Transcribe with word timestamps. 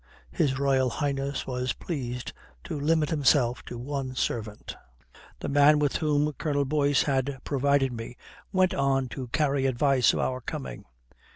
His 0.31 0.57
Royal 0.57 0.89
Highness 0.89 1.45
was 1.45 1.73
pleased 1.73 2.33
to 2.63 2.79
limit 2.79 3.11
himself 3.11 3.61
to 3.65 3.77
one 3.77 4.15
servant. 4.15 4.75
The 5.41 5.47
man 5.47 5.77
with 5.77 5.97
whom 5.97 6.33
Colonel 6.33 6.65
Boyce 6.65 7.03
had 7.03 7.37
provided 7.43 7.93
me 7.93 8.17
went 8.51 8.73
on 8.73 9.09
to 9.09 9.27
carry 9.27 9.67
advice 9.67 10.11
of 10.13 10.17
our 10.17 10.41
coming. 10.41 10.85